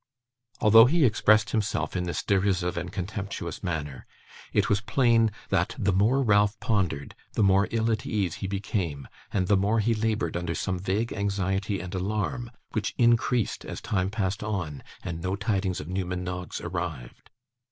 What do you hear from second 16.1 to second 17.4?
Noggs arrived.